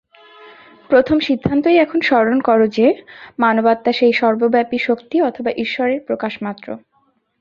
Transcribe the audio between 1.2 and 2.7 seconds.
সিদ্ধান্তই এখন স্মরণ কর